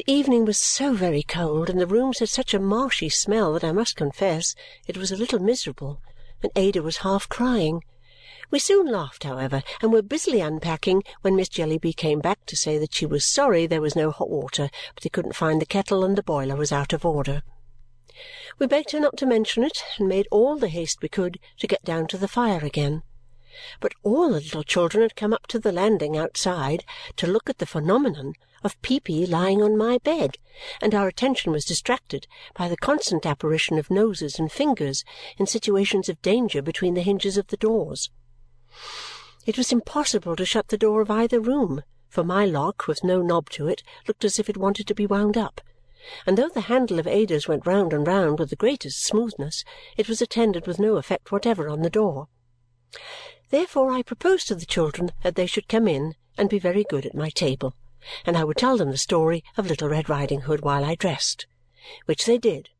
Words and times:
The 0.00 0.12
evening 0.14 0.46
was 0.46 0.56
so 0.56 0.94
very 0.94 1.22
cold 1.22 1.68
and 1.68 1.78
the 1.78 1.86
rooms 1.86 2.20
had 2.20 2.30
such 2.30 2.54
a 2.54 2.58
marshy 2.58 3.10
smell 3.10 3.52
that 3.52 3.62
I 3.62 3.70
must 3.70 3.96
confess 3.96 4.54
it 4.86 4.96
was 4.96 5.12
a 5.12 5.16
little 5.16 5.40
miserable, 5.40 6.00
and 6.42 6.50
Ada 6.56 6.82
was 6.82 7.04
half 7.04 7.28
crying. 7.28 7.84
We 8.50 8.60
soon 8.60 8.86
laughed, 8.86 9.24
however, 9.24 9.62
and 9.82 9.92
were 9.92 10.00
busily 10.00 10.40
unpacking 10.40 11.02
when 11.20 11.36
Miss 11.36 11.50
Jellyby 11.50 11.92
came 11.92 12.20
back 12.20 12.46
to 12.46 12.56
say 12.56 12.78
that 12.78 12.94
she 12.94 13.04
was 13.04 13.26
sorry 13.26 13.66
there 13.66 13.82
was 13.82 13.94
no 13.94 14.10
hot 14.10 14.30
water, 14.30 14.70
but 14.94 15.02
they 15.02 15.10
couldn't 15.10 15.36
find 15.36 15.60
the 15.60 15.66
kettle 15.66 16.02
and 16.02 16.16
the 16.16 16.22
boiler 16.22 16.56
was 16.56 16.72
out 16.72 16.94
of 16.94 17.04
order. 17.04 17.42
We 18.58 18.66
begged 18.66 18.92
her 18.92 19.00
not 19.00 19.18
to 19.18 19.26
mention 19.26 19.64
it 19.64 19.84
and 19.98 20.08
made 20.08 20.28
all 20.30 20.56
the 20.56 20.68
haste 20.68 21.02
we 21.02 21.10
could 21.10 21.38
to 21.58 21.66
get 21.66 21.84
down 21.84 22.06
to 22.06 22.16
the 22.16 22.26
fire 22.26 22.64
again. 22.64 23.02
But 23.80 23.92
all 24.02 24.30
the 24.30 24.40
little 24.40 24.64
children 24.64 25.02
had 25.02 25.14
come 25.14 25.34
up 25.34 25.46
to 25.48 25.58
the 25.58 25.72
landing 25.72 26.16
outside 26.16 26.86
to 27.16 27.26
look 27.26 27.50
at 27.50 27.58
the 27.58 27.66
phenomenon 27.66 28.32
of 28.62 28.80
Peepy 28.82 29.26
lying 29.26 29.62
on 29.62 29.76
my 29.76 29.98
bed, 29.98 30.36
and 30.80 30.94
our 30.94 31.08
attention 31.08 31.52
was 31.52 31.64
distracted 31.64 32.26
by 32.54 32.68
the 32.68 32.76
constant 32.76 33.24
apparition 33.24 33.78
of 33.78 33.90
noses 33.90 34.38
and 34.38 34.52
fingers 34.52 35.04
in 35.38 35.46
situations 35.46 36.08
of 36.08 36.20
danger 36.22 36.62
between 36.62 36.94
the 36.94 37.02
hinges 37.02 37.36
of 37.36 37.46
the 37.48 37.56
doors. 37.56 38.10
It 39.46 39.56
was 39.56 39.72
impossible 39.72 40.36
to 40.36 40.44
shut 40.44 40.68
the 40.68 40.78
door 40.78 41.00
of 41.00 41.10
either 41.10 41.40
room, 41.40 41.82
for 42.08 42.24
my 42.24 42.44
lock, 42.44 42.86
with 42.86 43.04
no 43.04 43.22
knob 43.22 43.50
to 43.50 43.68
it, 43.68 43.82
looked 44.06 44.24
as 44.24 44.38
if 44.38 44.50
it 44.50 44.56
wanted 44.56 44.86
to 44.88 44.94
be 44.94 45.06
wound 45.06 45.36
up, 45.36 45.60
and 46.26 46.36
though 46.36 46.48
the 46.48 46.62
handle 46.62 46.98
of 46.98 47.06
Ada's 47.06 47.46
went 47.46 47.66
round 47.66 47.92
and 47.92 48.06
round 48.06 48.38
with 48.38 48.50
the 48.50 48.56
greatest 48.56 49.04
smoothness, 49.04 49.64
it 49.96 50.08
was 50.08 50.20
attended 50.20 50.66
with 50.66 50.78
no 50.78 50.96
effect 50.96 51.32
whatever 51.32 51.68
on 51.68 51.82
the 51.82 51.90
door. 51.90 52.28
Therefore 53.50 53.90
I 53.90 54.02
proposed 54.02 54.48
to 54.48 54.54
the 54.54 54.66
children 54.66 55.12
that 55.22 55.34
they 55.34 55.46
should 55.46 55.68
come 55.68 55.88
in 55.88 56.14
and 56.36 56.48
be 56.48 56.58
very 56.58 56.84
good 56.84 57.06
at 57.06 57.14
my 57.14 57.30
table, 57.30 57.74
and 58.24 58.36
I 58.36 58.44
would 58.44 58.56
tell 58.56 58.76
them 58.76 58.90
the 58.90 58.96
story 58.96 59.44
of 59.56 59.66
Little 59.66 59.88
Red 59.88 60.08
Riding 60.08 60.42
Hood 60.42 60.62
while 60.62 60.84
I 60.84 60.94
dressed. 60.94 61.46
Which 62.06 62.24
they 62.24 62.38
did, 62.38 62.70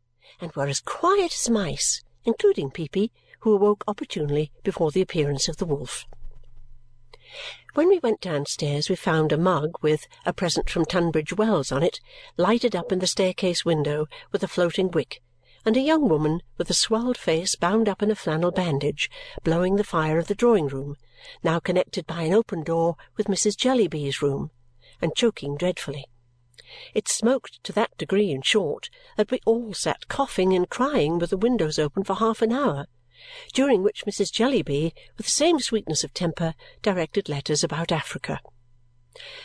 and 0.40 0.52
were 0.52 0.66
as 0.66 0.80
quiet 0.80 1.34
as 1.34 1.50
mice, 1.50 2.02
including 2.24 2.70
Peepy, 2.70 3.12
who 3.40 3.54
awoke 3.54 3.84
opportunely 3.86 4.50
before 4.62 4.90
the 4.90 5.02
appearance 5.02 5.48
of 5.48 5.58
the 5.58 5.66
wolf. 5.66 6.06
When 7.74 7.88
we 7.88 7.98
went 7.98 8.20
downstairs, 8.20 8.88
we 8.88 8.96
found 8.96 9.30
a 9.32 9.38
mug 9.38 9.76
with 9.82 10.06
"A 10.26 10.32
present 10.32 10.68
from 10.68 10.84
Tunbridge 10.84 11.34
Wells" 11.34 11.70
on 11.70 11.82
it 11.82 12.00
lighted 12.36 12.74
up 12.74 12.90
in 12.90 12.98
the 12.98 13.06
staircase 13.06 13.64
window 13.64 14.06
with 14.32 14.42
a 14.42 14.48
floating 14.48 14.90
wick 14.90 15.22
and 15.64 15.76
a 15.76 15.80
young 15.80 16.08
woman 16.08 16.40
with 16.56 16.70
a 16.70 16.74
swelled 16.74 17.18
face 17.18 17.54
bound 17.54 17.88
up 17.88 18.02
in 18.02 18.10
a 18.10 18.14
flannel 18.14 18.50
bandage 18.50 19.10
blowing 19.44 19.76
the 19.76 19.84
fire 19.84 20.18
of 20.18 20.26
the 20.26 20.34
drawing-room, 20.34 20.96
now 21.42 21.58
connected 21.60 22.06
by 22.06 22.22
an 22.22 22.32
open 22.32 22.62
door 22.62 22.96
with 23.16 23.26
Mrs. 23.26 23.56
Jellyby's 23.56 24.22
room, 24.22 24.50
and 25.00 25.14
choking 25.14 25.56
dreadfully. 25.56 26.06
It 26.94 27.08
smoked 27.08 27.62
to 27.64 27.72
that 27.72 27.96
degree, 27.98 28.30
in 28.30 28.42
short, 28.42 28.90
that 29.16 29.30
we 29.30 29.40
all 29.44 29.74
sat 29.74 30.08
coughing 30.08 30.52
and 30.52 30.68
crying 30.68 31.18
with 31.18 31.30
the 31.30 31.36
windows 31.36 31.78
open 31.78 32.04
for 32.04 32.14
half 32.14 32.42
an 32.42 32.52
hour, 32.52 32.86
during 33.52 33.82
which 33.82 34.04
Mrs. 34.04 34.32
Jellyby, 34.32 34.92
with 35.16 35.26
the 35.26 35.32
same 35.32 35.58
sweetness 35.58 36.04
of 36.04 36.14
temper, 36.14 36.54
directed 36.82 37.28
letters 37.28 37.64
about 37.64 37.92
Africa. 37.92 38.40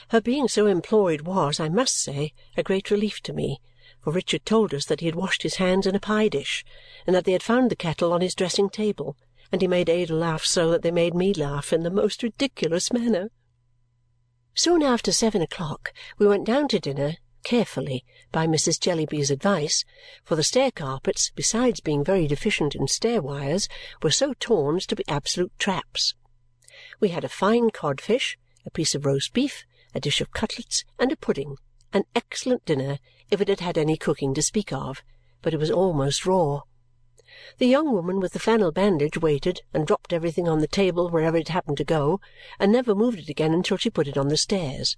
Her 0.09 0.22
being 0.22 0.48
so 0.48 0.67
employed 0.67 1.22
was, 1.22 1.59
I 1.59 1.70
must 1.70 2.00
say, 2.00 2.33
a 2.56 2.64
great 2.64 2.92
relief 2.92 3.22
to 3.22 3.33
me 3.33 3.59
for 4.06 4.11
Richard 4.11 4.45
told 4.45 4.72
us 4.72 4.86
that 4.86 5.00
he 5.00 5.08
had 5.08 5.16
washed 5.16 5.42
his 5.42 5.56
hands 5.56 5.88
in 5.88 5.95
a 5.95 6.00
pie-dish 6.00 6.64
and 7.08 7.16
that 7.16 7.26
they 7.26 7.31
had 7.31 7.42
found 7.42 7.72
the 7.72 7.76
kettle 7.76 8.14
on 8.14 8.22
his 8.22 8.36
dressing-table, 8.36 9.17
and 9.52 9.61
he 9.64 9.67
made 9.67 9.89
Ada 9.89 10.14
laugh 10.14 10.45
so 10.45 10.70
that 10.70 10.83
they 10.83 10.92
made 10.92 11.16
me 11.16 11.33
laugh 11.33 11.73
in 11.73 11.81
the 11.81 11.89
most 11.89 12.22
ridiculous 12.22 12.94
manner. 12.94 13.31
Soon 14.58 14.84
after 14.84 15.11
seven 15.11 15.42
o'clock 15.42 15.92
we 16.17 16.25
went 16.25 16.45
down 16.45 16.70
to 16.70 16.80
dinner, 16.80 17.17
carefully, 17.44 18.06
by 18.31 18.48
Mrs. 18.48 18.80
Jellyby's 18.80 19.30
advice, 19.30 19.84
for 20.23 20.38
the 20.38 20.44
stair-carpets, 20.44 21.30
besides 21.36 21.81
being 21.81 22.06
very 22.06 22.25
deficient 22.25 22.73
in 22.73 22.88
stair-wires, 22.88 23.67
were 24.02 24.11
so 24.11 24.33
torn 24.39 24.77
as 24.77 24.86
to 24.86 24.95
be 24.95 25.04
absolute 25.10 25.52
traps. 25.60 26.14
We 27.02 27.10
had 27.10 27.26
a 27.26 27.30
fine 27.30 27.70
codfish, 27.70 28.38
a 28.65 28.71
piece 28.71 28.95
of 28.95 29.05
roast 29.05 29.33
beef, 29.33 29.65
a 29.94 29.99
dish 29.99 30.21
of 30.21 30.32
cutlets, 30.32 30.86
and 30.98 31.11
a 31.11 31.17
pudding, 31.17 31.58
an 31.92 32.05
excellent 32.15 32.64
dinner 32.64 32.99
if 33.30 33.42
it 33.42 33.49
had 33.49 33.60
had 33.60 33.77
any 33.77 33.98
cooking 33.98 34.33
to 34.36 34.42
speak 34.42 34.71
of, 34.71 35.04
but 35.42 35.54
it 35.54 35.60
was 35.60 35.70
almost 35.70 36.26
raw. 36.26 36.61
The 37.57 37.67
young 37.67 37.91
woman 37.91 38.21
with 38.21 38.31
the 38.31 38.39
flannel 38.39 38.71
bandage 38.71 39.17
waited 39.17 39.61
and 39.73 39.85
dropped 39.85 40.13
everything 40.13 40.47
on 40.47 40.61
the 40.61 40.67
table 40.67 41.09
wherever 41.09 41.35
it 41.35 41.49
happened 41.49 41.75
to 41.79 41.83
go 41.83 42.21
and 42.61 42.71
never 42.71 42.95
moved 42.95 43.19
it 43.19 43.27
again 43.27 43.53
until 43.53 43.75
she 43.75 43.89
put 43.89 44.07
it 44.07 44.17
on 44.17 44.29
the 44.29 44.37
stairs. 44.37 44.95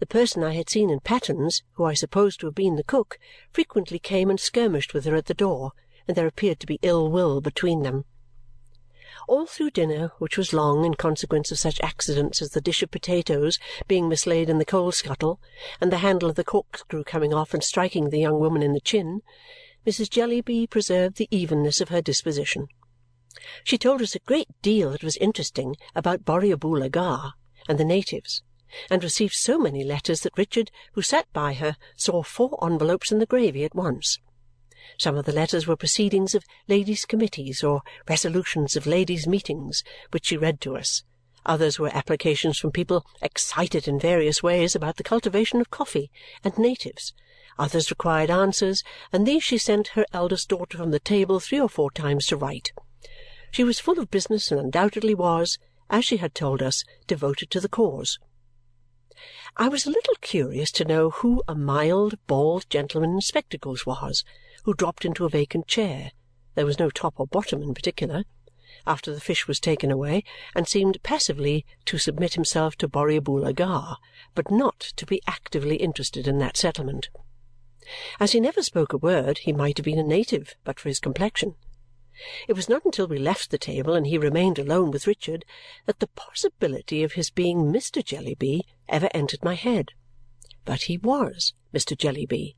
The 0.00 0.06
person 0.06 0.42
I 0.42 0.54
had 0.54 0.68
seen 0.68 0.90
in 0.90 0.98
pattens, 0.98 1.62
who 1.74 1.84
I 1.84 1.94
supposed 1.94 2.40
to 2.40 2.46
have 2.46 2.56
been 2.56 2.74
the 2.74 2.82
cook, 2.82 3.16
frequently 3.52 4.00
came 4.00 4.28
and 4.28 4.40
skirmished 4.40 4.92
with 4.92 5.04
her 5.04 5.14
at 5.14 5.26
the 5.26 5.34
door, 5.34 5.70
and 6.08 6.16
there 6.16 6.26
appeared 6.26 6.58
to 6.58 6.66
be 6.66 6.80
ill 6.82 7.08
will 7.08 7.40
between 7.40 7.82
them. 7.82 8.06
All 9.28 9.46
through 9.46 9.70
dinner, 9.70 10.10
which 10.18 10.36
was 10.36 10.52
long 10.52 10.84
in 10.84 10.94
consequence 10.94 11.52
of 11.52 11.60
such 11.60 11.80
accidents 11.80 12.42
as 12.42 12.50
the 12.50 12.60
dish 12.60 12.82
of 12.82 12.90
potatoes 12.90 13.60
being 13.86 14.08
mislaid 14.08 14.50
in 14.50 14.58
the 14.58 14.64
coal-scuttle 14.64 15.38
and 15.80 15.92
the 15.92 15.98
handle 15.98 16.28
of 16.28 16.34
the 16.34 16.42
corkscrew 16.42 17.04
coming 17.04 17.32
off 17.32 17.54
and 17.54 17.62
striking 17.62 18.10
the 18.10 18.18
young 18.18 18.40
woman 18.40 18.64
in 18.64 18.72
the 18.72 18.80
chin, 18.80 19.22
Mrs. 19.86 20.08
Jellyby 20.10 20.68
preserved 20.68 21.16
the 21.16 21.28
evenness 21.30 21.80
of 21.80 21.88
her 21.88 22.00
disposition. 22.00 22.68
She 23.64 23.78
told 23.78 24.00
us 24.00 24.14
a 24.14 24.20
great 24.20 24.48
deal 24.62 24.90
that 24.90 25.02
was 25.02 25.16
interesting 25.16 25.76
about 25.94 26.24
Borrioboola 26.24 26.90
Gha 26.90 27.32
and 27.68 27.78
the 27.78 27.84
natives 27.84 28.42
and 28.90 29.02
received 29.02 29.34
so 29.34 29.58
many 29.58 29.84
letters 29.84 30.20
that 30.20 30.38
Richard, 30.38 30.70
who 30.92 31.02
sat 31.02 31.30
by 31.32 31.54
her, 31.54 31.76
saw 31.96 32.22
four 32.22 32.58
envelopes 32.62 33.10
in 33.10 33.18
the 33.18 33.26
gravy 33.26 33.64
at 33.64 33.74
once. 33.74 34.18
Some 34.98 35.16
of 35.16 35.24
the 35.24 35.32
letters 35.32 35.66
were 35.66 35.76
proceedings 35.76 36.34
of 36.34 36.44
ladies' 36.68 37.04
committees 37.04 37.62
or 37.62 37.82
resolutions 38.08 38.76
of 38.76 38.86
ladies' 38.86 39.26
meetings, 39.26 39.82
which 40.10 40.26
she 40.26 40.36
read 40.36 40.60
to 40.62 40.76
us. 40.76 41.02
Others 41.44 41.78
were 41.78 41.94
applications 41.94 42.58
from 42.58 42.70
people 42.70 43.04
excited 43.20 43.88
in 43.88 43.98
various 43.98 44.42
ways 44.42 44.76
about 44.76 44.96
the 44.96 45.02
cultivation 45.02 45.60
of 45.60 45.70
coffee 45.70 46.10
and 46.44 46.56
natives. 46.56 47.12
Others 47.58 47.90
required 47.90 48.30
answers, 48.30 48.82
and 49.12 49.26
these 49.26 49.44
she 49.44 49.58
sent 49.58 49.88
her 49.88 50.06
eldest 50.12 50.48
daughter 50.48 50.78
from 50.78 50.90
the 50.90 50.98
table 50.98 51.38
three 51.38 51.60
or 51.60 51.68
four 51.68 51.90
times 51.90 52.26
to 52.26 52.36
write. 52.36 52.72
She 53.50 53.62
was 53.62 53.78
full 53.78 53.98
of 53.98 54.10
business 54.10 54.50
and 54.50 54.58
undoubtedly 54.58 55.14
was, 55.14 55.58
as 55.90 56.04
she 56.04 56.16
had 56.16 56.34
told 56.34 56.62
us, 56.62 56.82
devoted 57.06 57.50
to 57.50 57.60
the 57.60 57.68
cause. 57.68 58.18
I 59.58 59.68
was 59.68 59.86
a 59.86 59.90
little 59.90 60.14
curious 60.22 60.72
to 60.72 60.86
know 60.86 61.10
who 61.10 61.42
a 61.46 61.54
mild, 61.54 62.14
bald 62.26 62.68
gentleman 62.70 63.10
in 63.10 63.20
spectacles 63.20 63.84
was 63.84 64.24
who 64.64 64.72
dropped 64.72 65.04
into 65.04 65.26
a 65.26 65.30
vacant 65.30 65.66
chair 65.66 66.12
there 66.54 66.66
was 66.66 66.78
no 66.78 66.90
top 66.90 67.18
or 67.18 67.26
bottom 67.26 67.62
in 67.62 67.74
particular 67.74 68.24
after 68.86 69.12
the 69.12 69.20
fish 69.20 69.46
was 69.46 69.60
taken 69.60 69.90
away 69.90 70.24
and 70.54 70.68
seemed 70.68 71.02
passively 71.02 71.64
to 71.84 71.98
submit 71.98 72.34
himself 72.34 72.76
to 72.76 72.88
Borrioboola 72.88 73.54
Gha, 73.54 73.96
but 74.34 74.50
not 74.50 74.80
to 74.96 75.06
be 75.06 75.22
actively 75.26 75.76
interested 75.76 76.26
in 76.26 76.38
that 76.38 76.56
settlement. 76.56 77.08
As 78.20 78.32
he 78.32 78.40
never 78.40 78.62
spoke 78.62 78.92
a 78.92 78.98
word, 78.98 79.38
he 79.38 79.52
might 79.52 79.76
have 79.78 79.84
been 79.84 79.98
a 79.98 80.04
native 80.04 80.54
but 80.64 80.78
for 80.78 80.88
his 80.88 81.00
complexion. 81.00 81.56
It 82.46 82.52
was 82.52 82.68
not 82.68 82.84
until 82.84 83.06
we 83.06 83.18
left 83.18 83.50
the 83.50 83.58
table 83.58 83.94
and 83.94 84.06
he 84.06 84.18
remained 84.18 84.58
alone 84.58 84.90
with 84.90 85.06
Richard 85.06 85.44
that 85.86 85.98
the 85.98 86.06
possibility 86.08 87.02
of 87.02 87.12
his 87.12 87.30
being 87.30 87.72
Mr. 87.72 88.04
Jellyby 88.04 88.62
ever 88.88 89.08
entered 89.12 89.42
my 89.42 89.54
head. 89.54 89.92
But 90.64 90.82
he 90.82 90.98
was 90.98 91.54
Mr. 91.74 91.96
Jellyby, 91.96 92.54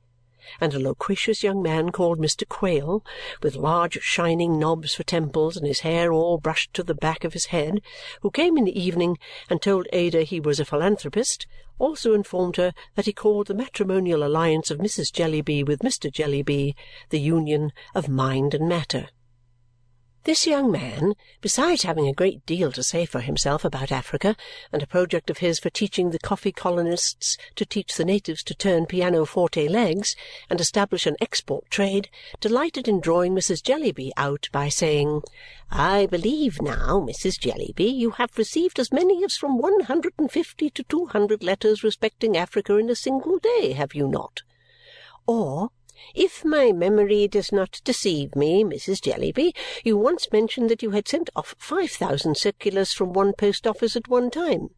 and 0.61 0.75
a 0.75 0.79
loquacious 0.79 1.43
young 1.43 1.63
man 1.63 1.91
called 1.91 2.19
Mr. 2.19 2.49
Quale, 2.49 3.05
with 3.43 3.57
large 3.57 4.01
shining 4.03 4.59
knobs 4.59 4.95
for 4.95 5.03
temples 5.03 5.57
and 5.57 5.67
his 5.67 5.81
hair 5.81 6.13
all 6.13 6.39
brushed 6.39 6.75
to 6.75 6.83
the 6.83 6.95
back 6.95 7.25
of 7.25 7.33
his 7.33 7.47
head, 7.47 7.81
who 8.21 8.31
came 8.31 8.57
in 8.59 8.65
the 8.65 8.79
evening 8.79 9.19
and 9.49 9.63
told 9.63 9.87
Ada 9.93 10.23
he 10.23 10.41
was 10.41 10.61
a 10.61 10.65
philanthropist, 10.65 11.47
also 11.79 12.15
informed 12.15 12.57
her 12.57 12.73
that 12.95 13.07
he 13.07 13.13
called 13.13 13.47
the 13.47 13.55
matrimonial 13.55 14.23
alliance 14.23 14.71
of 14.71 14.79
Mrs. 14.79 15.13
Jellyby 15.13 15.65
with 15.65 15.81
Mr. 15.81 16.13
Jellyby 16.13 16.75
the 17.11 17.21
union 17.21 17.73
of 17.95 18.09
mind 18.09 18.55
and 18.55 18.69
matter. 18.69 19.09
This 20.25 20.47
young 20.47 20.73
man, 20.73 21.17
besides 21.43 21.83
having 21.83 22.09
a 22.09 22.15
great 22.15 22.47
deal 22.47 22.73
to 22.73 22.83
say 22.83 23.05
for 23.05 23.21
himself 23.21 23.63
about 23.63 23.93
Africa 23.93 24.37
and 24.73 24.83
a 24.83 24.87
project 24.87 25.29
of 25.29 25.39
his 25.39 25.59
for 25.59 25.69
teaching 25.69 26.11
the 26.11 26.19
coffee 26.19 26.51
colonists 26.51 27.37
to 27.57 27.67
teach 27.67 27.95
the 27.95 28.07
natives 28.07 28.43
to 28.45 28.55
turn 28.55 28.87
pianoforte 28.87 29.69
legs 29.69 30.17
and 30.49 30.63
establish 30.63 31.05
an 31.05 31.19
export 31.21 31.69
trade, 31.69 32.09
delighted 32.41 32.89
in 32.89 33.01
drawing 33.01 33.35
Mrs. 33.35 33.63
Jellyby 33.63 34.13
out 34.17 34.49
by 34.51 34.71
saying, 34.71 35.21
"I 35.71 36.07
believe 36.07 36.63
now, 36.63 37.01
Mrs. 37.07 37.39
Jellyby, 37.39 37.93
you 37.93 38.13
have 38.13 38.39
received 38.39 38.79
as 38.79 38.91
many 38.91 39.23
as 39.25 39.37
from 39.37 39.59
one 39.59 39.81
hundred 39.81 40.15
and 40.17 40.33
fifty 40.33 40.71
to 40.71 40.83
two 40.85 41.05
hundred 41.05 41.43
letters 41.43 41.85
respecting 41.85 42.35
Africa 42.35 42.79
in 42.79 42.89
a 42.89 42.97
single 42.97 43.39
day, 43.39 43.73
have 43.73 43.95
you 43.95 44.09
not?" 44.09 44.41
Or 45.27 45.69
if 46.15 46.45
my 46.45 46.73
memory 46.73 47.29
does 47.29 47.53
not 47.53 47.81
deceive 47.85 48.35
me, 48.35 48.65
Mrs. 48.65 49.01
Jellyby, 49.01 49.55
you 49.85 49.97
once 49.97 50.31
mentioned 50.33 50.71
that 50.71 50.83
you 50.83 50.91
had 50.91 51.09
sent 51.09 51.31
off 51.37 51.55
five 51.59 51.91
thousand 51.91 52.37
circulars 52.37 52.93
from 52.93 53.13
one 53.13 53.33
post-office 53.33 53.97
at 53.97 54.09
one 54.09 54.31
time. 54.31 54.71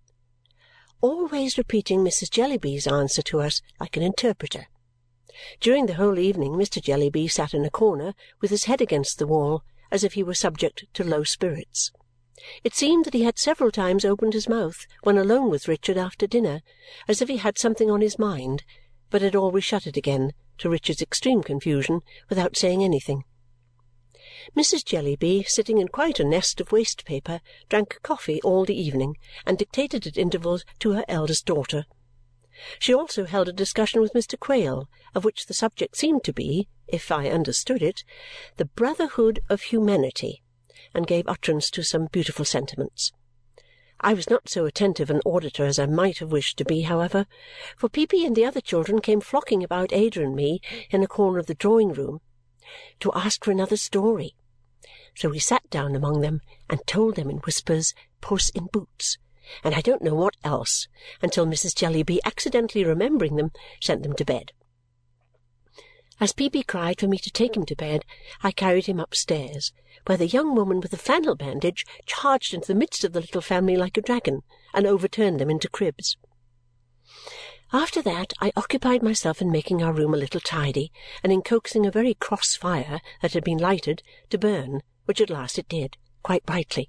always 1.00 1.58
repeating 1.58 2.00
Mrs. 2.00 2.30
Jellyby's 2.30 2.86
answer 2.86 3.22
to 3.22 3.40
us 3.40 3.60
like 3.78 3.96
an 3.96 4.02
interpreter. 4.02 4.66
During 5.60 5.86
the 5.86 5.94
whole 5.94 6.18
evening 6.18 6.52
Mr. 6.52 6.82
Jellyby 6.82 7.28
sat 7.28 7.52
in 7.52 7.64
a 7.64 7.70
corner 7.70 8.14
with 8.40 8.50
his 8.50 8.64
head 8.64 8.80
against 8.80 9.18
the 9.18 9.26
wall 9.26 9.62
as 9.90 10.02
if 10.02 10.14
he 10.14 10.22
were 10.22 10.34
subject 10.34 10.84
to 10.94 11.04
low 11.04 11.22
spirits. 11.22 11.92
It 12.64 12.74
seemed 12.74 13.04
that 13.04 13.14
he 13.14 13.22
had 13.22 13.38
several 13.38 13.70
times 13.70 14.04
opened 14.04 14.34
his 14.34 14.48
mouth 14.48 14.86
when 15.02 15.16
alone 15.16 15.50
with 15.50 15.68
Richard 15.68 15.96
after 15.96 16.26
dinner, 16.26 16.62
as 17.08 17.22
if 17.22 17.28
he 17.28 17.38
had 17.38 17.58
something 17.58 17.90
on 17.90 18.00
his 18.00 18.18
mind, 18.18 18.64
but 19.16 19.22
had 19.22 19.34
always 19.34 19.64
shut 19.64 19.86
it 19.86 19.96
again, 19.96 20.34
to 20.58 20.68
Richard's 20.68 21.00
extreme 21.00 21.42
confusion, 21.42 22.02
without 22.28 22.54
saying 22.54 22.84
anything. 22.84 23.24
Mrs. 24.54 24.84
Jellyby, 24.84 25.42
sitting 25.48 25.78
in 25.78 25.88
quite 25.88 26.20
a 26.20 26.24
nest 26.24 26.60
of 26.60 26.70
waste 26.70 27.06
paper, 27.06 27.40
drank 27.70 27.98
coffee 28.02 28.42
all 28.42 28.66
the 28.66 28.78
evening 28.78 29.16
and 29.46 29.56
dictated 29.56 30.06
at 30.06 30.18
intervals 30.18 30.66
to 30.80 30.92
her 30.92 31.04
eldest 31.08 31.46
daughter. 31.46 31.86
She 32.78 32.92
also 32.92 33.24
held 33.24 33.48
a 33.48 33.54
discussion 33.54 34.02
with 34.02 34.12
Mr. 34.12 34.38
Quale, 34.38 34.86
of 35.14 35.24
which 35.24 35.46
the 35.46 35.54
subject 35.54 35.96
seemed 35.96 36.22
to 36.24 36.34
be, 36.34 36.68
if 36.86 37.10
I 37.10 37.30
understood 37.30 37.80
it, 37.80 38.04
the 38.58 38.66
brotherhood 38.66 39.40
of 39.48 39.62
humanity, 39.62 40.42
and 40.92 41.06
gave 41.06 41.26
utterance 41.26 41.70
to 41.70 41.82
some 41.82 42.08
beautiful 42.12 42.44
sentiments. 42.44 43.12
I 44.00 44.12
was 44.14 44.28
not 44.28 44.48
so 44.48 44.66
attentive 44.66 45.10
an 45.10 45.20
auditor 45.24 45.64
as 45.64 45.78
I 45.78 45.86
might 45.86 46.18
have 46.18 46.30
wished 46.30 46.58
to 46.58 46.64
be, 46.64 46.82
however, 46.82 47.26
for 47.76 47.88
Peepy 47.88 48.26
and 48.26 48.36
the 48.36 48.44
other 48.44 48.60
children 48.60 49.00
came 49.00 49.20
flocking 49.20 49.64
about 49.64 49.92
Ada 49.92 50.22
and 50.22 50.36
me 50.36 50.60
in 50.90 51.02
a 51.02 51.08
corner 51.08 51.38
of 51.38 51.46
the 51.46 51.54
drawing-room 51.54 52.20
to 53.00 53.12
ask 53.14 53.44
for 53.44 53.50
another 53.50 53.76
story. 53.76 54.34
So 55.14 55.30
we 55.30 55.38
sat 55.38 55.68
down 55.70 55.96
among 55.96 56.20
them 56.20 56.42
and 56.68 56.86
told 56.86 57.16
them 57.16 57.30
in 57.30 57.38
whispers 57.38 57.94
Puss 58.20 58.50
in 58.50 58.66
Boots, 58.66 59.16
and 59.64 59.74
I 59.74 59.80
don't 59.80 60.02
know 60.02 60.14
what 60.14 60.36
else, 60.44 60.88
until 61.22 61.46
Mrs. 61.46 61.74
Jellyby, 61.74 62.20
accidentally 62.24 62.84
remembering 62.84 63.36
them, 63.36 63.50
sent 63.80 64.02
them 64.02 64.14
to 64.14 64.24
bed. 64.24 64.52
As 66.18 66.32
Peepy 66.32 66.62
cried 66.62 66.98
for 66.98 67.08
me 67.08 67.18
to 67.18 67.30
take 67.30 67.54
him 67.56 67.66
to 67.66 67.76
bed, 67.76 68.04
I 68.42 68.50
carried 68.50 68.86
him 68.86 68.98
upstairs, 68.98 69.72
where 70.06 70.16
the 70.16 70.26
young 70.26 70.54
woman 70.54 70.80
with 70.80 70.90
the 70.90 70.96
flannel 70.96 71.34
bandage 71.34 71.84
charged 72.06 72.54
into 72.54 72.68
the 72.68 72.74
midst 72.74 73.04
of 73.04 73.12
the 73.12 73.20
little 73.20 73.42
family 73.42 73.76
like 73.76 73.98
a 73.98 74.00
dragon 74.00 74.42
and 74.72 74.86
overturned 74.86 75.38
them 75.38 75.50
into 75.50 75.68
cribs. 75.68 76.16
After 77.70 78.00
that 78.00 78.32
I 78.40 78.52
occupied 78.56 79.02
myself 79.02 79.42
in 79.42 79.50
making 79.50 79.82
our 79.82 79.92
room 79.92 80.14
a 80.14 80.18
little 80.18 80.40
tidy 80.40 80.90
and 81.22 81.32
in 81.32 81.42
coaxing 81.42 81.84
a 81.84 81.90
very 81.90 82.14
cross 82.14 82.54
fire 82.54 83.00
that 83.20 83.34
had 83.34 83.44
been 83.44 83.58
lighted 83.58 84.02
to 84.30 84.38
burn, 84.38 84.80
which 85.04 85.20
at 85.20 85.28
last 85.28 85.58
it 85.58 85.68
did, 85.68 85.98
quite 86.22 86.46
brightly. 86.46 86.88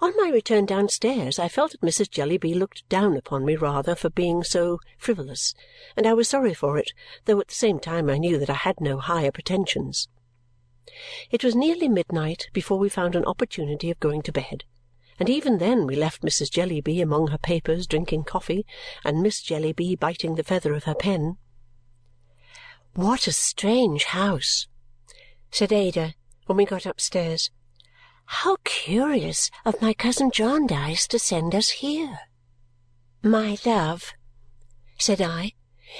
On 0.00 0.12
my 0.16 0.30
return 0.30 0.66
downstairs 0.66 1.38
I 1.38 1.48
felt 1.48 1.72
that 1.72 1.80
Mrs. 1.80 2.10
Jellyby 2.10 2.54
looked 2.54 2.88
down 2.88 3.16
upon 3.16 3.44
me 3.44 3.56
rather 3.56 3.94
for 3.94 4.10
being 4.10 4.44
so 4.44 4.78
frivolous, 4.98 5.54
and 5.96 6.06
I 6.06 6.14
was 6.14 6.28
sorry 6.28 6.54
for 6.54 6.78
it, 6.78 6.92
though 7.24 7.40
at 7.40 7.48
the 7.48 7.54
same 7.54 7.80
time 7.80 8.08
I 8.08 8.18
knew 8.18 8.38
that 8.38 8.50
I 8.50 8.54
had 8.54 8.80
no 8.80 8.98
higher 8.98 9.32
pretensions. 9.32 10.08
It 11.30 11.42
was 11.42 11.54
nearly 11.54 11.88
midnight 11.88 12.48
before 12.52 12.78
we 12.78 12.88
found 12.88 13.16
an 13.16 13.24
opportunity 13.24 13.90
of 13.90 14.00
going 14.00 14.22
to 14.22 14.32
bed 14.32 14.64
and 15.18 15.30
even 15.30 15.58
then 15.58 15.86
we 15.86 15.96
left 15.96 16.22
Mrs. 16.22 16.50
Jellyby 16.50 17.00
among 17.00 17.28
her 17.28 17.38
papers 17.38 17.86
drinking 17.86 18.24
coffee 18.24 18.66
and 19.04 19.22
Miss 19.22 19.40
Jellyby 19.40 19.98
biting 19.98 20.34
the 20.34 20.44
feather 20.44 20.74
of 20.74 20.84
her 20.84 20.94
pen. 20.94 21.38
"What 22.94 23.26
a 23.26 23.32
strange 23.32 24.04
house!" 24.04 24.68
said 25.50 25.72
Ada 25.72 26.14
when 26.46 26.58
we 26.58 26.66
got 26.66 26.86
upstairs. 26.86 27.50
"How 28.28 28.56
curious 28.64 29.52
of 29.64 29.80
my 29.80 29.94
cousin 29.94 30.32
Jarndyce 30.32 31.06
to 31.08 31.18
send 31.20 31.54
us 31.54 31.68
here!" 31.68 32.18
"My 33.22 33.56
love," 33.64 34.14
said 34.98 35.22
I, 35.22 35.52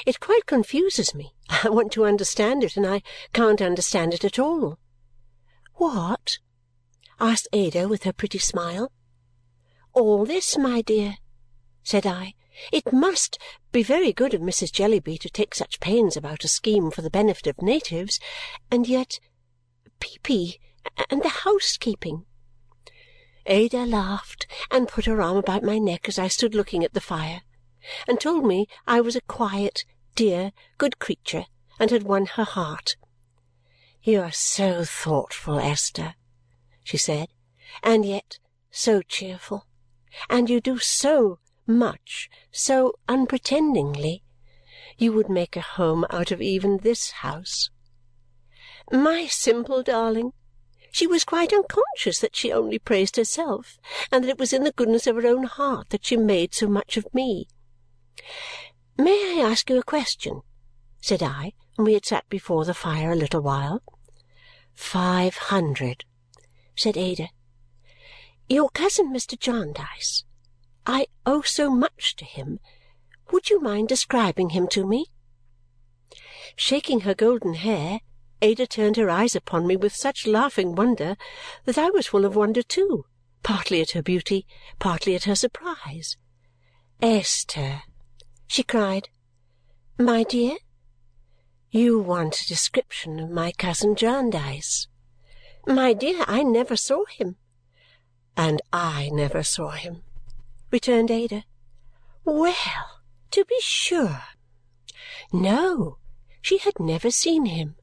"it 0.05 0.19
quite 0.19 0.45
confuses 0.45 1.15
me. 1.15 1.37
I 1.49 1.69
want 1.69 1.93
to 1.93 2.05
understand 2.05 2.65
it, 2.65 2.77
and 2.77 2.85
I 2.85 3.03
can't 3.33 3.63
understand 3.63 4.13
it 4.13 4.25
at 4.25 4.41
all." 4.41 4.81
"What?" 5.75 6.39
asked 7.21 7.47
Ada 7.53 7.87
with 7.87 8.03
her 8.03 8.13
pretty 8.13 8.41
smile 8.41 8.91
all 9.93 10.27
this, 10.27 10.59
my 10.59 10.83
dear," 10.83 11.19
said 11.85 12.07
I. 12.07 12.35
"It 12.73 12.93
must 12.93 13.39
be 13.71 13.85
very 13.85 14.13
good 14.13 14.35
of 14.35 14.41
Mrs. 14.41 14.73
Jellyby 14.73 15.17
to 15.19 15.31
take 15.31 15.55
such 15.55 15.79
pains 15.79 16.17
about 16.17 16.43
a 16.43 16.49
scheme 16.49 16.91
for 16.91 17.03
the 17.03 17.09
benefit 17.09 17.47
of 17.47 17.63
natives, 17.63 18.19
and 18.69 18.89
yet 18.89 19.21
Peepy 20.01 20.59
and 21.11 21.21
the 21.23 21.29
housekeeping!" 21.29 22.27
Ada 23.47 23.85
laughed 23.85 24.47
and 24.71 24.87
put 24.89 25.07
her 25.07 25.21
arm 25.21 25.37
about 25.37 25.65
my 25.65 25.79
neck 25.79 26.09
as 26.09 26.17
I 26.17 26.29
stood 26.29 26.55
looking 26.55 26.85
at 26.85 26.95
the 26.95 27.01
fire, 27.01 27.43
and 28.07 28.21
told 28.21 28.45
me 28.45 28.69
I 28.87 29.01
was 29.01 29.17
a 29.17 29.21
quiet, 29.23 29.85
dear, 30.15 30.53
good 30.79 31.01
creature 31.01 31.47
and 31.81 31.91
had 31.91 32.05
won 32.05 32.27
her 32.27 32.45
heart. 32.45 32.97
"You 34.03 34.21
are 34.21 34.31
so 34.33 34.85
thoughtful, 34.85 35.59
Esther," 35.59 36.15
she 36.85 36.97
said, 36.97 37.31
"and 37.83 38.05
yet 38.05 38.39
so 38.71 39.03
cheerful 39.03 39.67
and 40.29 40.49
you 40.49 40.61
do 40.61 40.79
so 40.79 41.39
much 41.67 42.31
so 42.51 42.95
unpretendingly. 43.09 44.23
You 44.99 45.13
would 45.13 45.29
make 45.29 45.57
a 45.57 45.61
home 45.61 46.07
out 46.11 46.31
of 46.31 46.41
even 46.41 46.79
this 46.79 47.11
house. 47.11 47.71
My 48.91 49.27
simple 49.27 49.83
darling! 49.83 50.33
She 50.97 51.07
was 51.07 51.25
quite 51.25 51.53
unconscious 51.53 52.21
that 52.21 52.35
she 52.35 52.51
only 52.51 52.79
praised 52.79 53.17
herself 53.17 53.79
and 54.11 54.25
that 54.25 54.31
it 54.31 54.39
was 54.39 54.55
in 54.55 54.65
the 54.65 54.73
goodness 54.73 55.07
of 55.07 55.17
her 55.17 55.27
own 55.27 55.45
heart 55.45 55.91
that 55.91 56.07
she 56.07 56.17
made 56.17 56.55
so 56.55 56.69
much 56.69 56.97
of 56.97 57.13
me. 57.13 57.49
"May 58.97 59.37
I 59.37 59.45
ask 59.47 59.69
you 59.69 59.79
a 59.79 59.83
question?" 59.83 60.41
said 61.03 61.23
I 61.23 61.53
when 61.75 61.85
we 61.85 61.93
had 61.93 62.07
sat 62.07 62.27
before 62.31 62.65
the 62.65 62.73
fire 62.73 63.13
a 63.13 63.15
little 63.15 63.43
while. 63.43 63.83
"Five 64.73 65.37
hundred," 65.53 66.07
said 66.75 66.97
Ada. 66.97 67.29
Your 68.49 68.71
cousin 68.71 69.13
Mr. 69.13 69.39
Jarndyce. 69.39 70.25
I 70.87 71.09
owe 71.27 71.43
so 71.43 71.69
much 71.69 72.17
to 72.17 72.25
him. 72.25 72.59
Would 73.33 73.51
you 73.51 73.61
mind 73.61 73.89
describing 73.89 74.49
him 74.57 74.67
to 74.69 74.87
me?" 74.87 75.11
Shaking 76.57 77.01
her 77.01 77.15
golden 77.15 77.53
hair, 77.53 78.01
Ada 78.43 78.67
turned 78.67 78.97
her 78.97 79.09
eyes 79.09 79.35
upon 79.35 79.67
me 79.67 79.77
with 79.77 79.95
such 79.95 80.27
laughing 80.27 80.75
wonder 80.75 81.17
that 81.65 81.79
I 81.79 81.89
was 81.91 82.09
full 82.09 82.25
of 82.25 82.37
wonder 82.37 82.63
too, 82.63 83.07
partly 83.43 83.81
at 83.81 83.93
her 83.93 84.03
beauty, 84.03 84.47
partly 84.79 85.15
at 85.15 85.25
her 85.25 85.35
surprise. 85.35 86.17
"Esther!" 87.01 87.83
she 88.47 88.63
cried. 88.63 89.09
"My 89.99 90.23
dear?" 90.23 90.59
"You 91.71 91.99
want 91.99 92.41
a 92.41 92.47
description 92.47 93.19
of 93.21 93.31
my 93.31 93.53
cousin 93.53 93.97
Jarndyce." 93.97 94.87
"My 95.67 95.95
dear, 95.95 96.25
I 96.29 96.43
never 96.43 96.77
saw 96.77 97.05
him. 97.07 97.37
"And 98.37 98.61
I 98.71 99.09
never 99.11 99.43
saw 99.43 99.71
him," 99.71 100.05
returned 100.71 101.11
Ada. 101.11 101.45
Well, 102.25 103.01
to 103.31 103.45
be 103.47 103.59
sure! 103.61 104.23
No, 105.33 105.99
she 106.43 106.59
had 106.59 106.79
never 106.79 107.11
seen 107.11 107.47
him. 107.47 107.77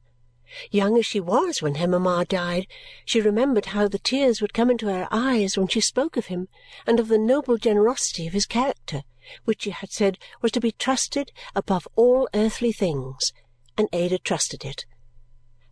Young 0.70 0.96
as 0.98 1.06
she 1.06 1.18
was 1.20 1.60
when 1.62 1.74
her 1.76 1.88
mamma 1.88 2.24
died, 2.24 2.68
she 3.04 3.20
remembered 3.20 3.66
how 3.66 3.88
the 3.88 3.98
tears 3.98 4.40
would 4.40 4.54
come 4.54 4.70
into 4.70 4.86
her 4.86 5.08
eyes 5.10 5.58
when 5.58 5.66
she 5.66 5.80
spoke 5.80 6.16
of 6.16 6.26
him 6.26 6.48
and 6.86 7.00
of 7.00 7.08
the 7.08 7.18
noble 7.18 7.58
generosity 7.58 8.26
of 8.26 8.32
his 8.32 8.46
character, 8.46 9.02
which 9.44 9.62
she 9.62 9.70
had 9.70 9.90
said 9.90 10.18
was 10.42 10.52
to 10.52 10.60
be 10.60 10.70
trusted 10.70 11.32
above 11.56 11.88
all 11.96 12.28
earthly 12.34 12.70
things, 12.72 13.32
and 13.76 13.88
Ada 13.92 14.18
trusted 14.18 14.64
it. 14.64 14.86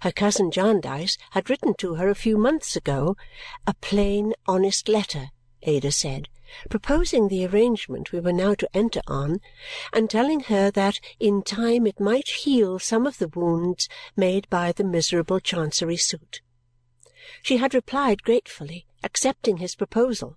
Her 0.01 0.11
cousin 0.11 0.51
Jarndyce 0.51 1.17
had 1.31 1.49
written 1.49 1.75
to 1.75 1.95
her 1.95 2.09
a 2.09 2.15
few 2.17 2.37
months 2.37 2.75
ago 2.75 3.17
a 3.67 3.75
plain, 3.75 4.35
honest 4.49 4.89
letter, 4.89 5.31
Ada 5.62 5.92
said, 5.92 6.28
proposing 6.69 7.28
the 7.28 7.47
arrangement 7.47 8.12
we 8.12 8.21
were 8.21 8.33
now 8.33 8.54
to 8.54 8.69
enter 8.75 9.00
on 9.07 9.40
and 9.92 10.11
telling 10.11 10.40
her 10.40 10.71
that 10.71 11.00
in 11.19 11.42
time 11.42 11.87
it 11.87 12.00
might 12.00 12.28
heal 12.28 12.78
some 12.78 13.07
of 13.07 13.19
the 13.19 13.28
wounds 13.28 13.88
made 14.16 14.49
by 14.50 14.73
the 14.73 14.85
miserable 14.85 15.40
Chancery 15.40 15.97
suit. 15.97 16.40
She 17.42 17.57
had 17.57 17.75
replied 17.75 18.23
gratefully, 18.23 18.87
accepting 19.02 19.59
his 19.59 19.75
proposal. 19.75 20.37